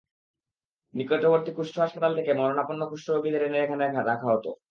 [0.93, 4.49] নিকটবর্তী কুষ্ঠ হাসপাতাল থেকে মরণাপন্ন কুষ্ঠ রোগীদের এনে এখানে রাখা হতো।